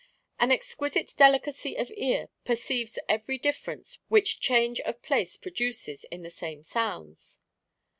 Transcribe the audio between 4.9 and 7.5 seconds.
place produces in the same sounds.